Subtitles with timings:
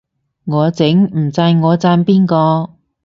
[0.45, 2.73] 我整，唔讚我讚邊個